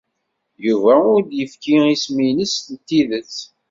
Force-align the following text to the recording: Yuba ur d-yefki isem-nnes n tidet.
Yuba 0.65 0.93
ur 1.13 1.21
d-yefki 1.29 1.75
isem-nnes 1.93 2.55
n 2.73 2.75
tidet. 2.87 3.35